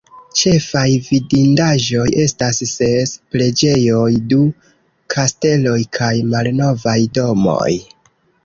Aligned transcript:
Ĉefaj 0.39 0.85
vidindaĵoj 1.07 2.05
estas 2.23 2.61
ses 2.71 3.13
preĝejoj, 3.35 4.09
du 4.33 4.41
kasteloj 5.15 5.79
kaj 5.99 6.13
malnovaj 6.33 6.99
domoj. 7.21 7.71